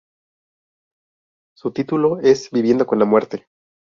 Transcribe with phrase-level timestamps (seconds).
[1.55, 3.45] Su título es "Viviendo con la Muerte".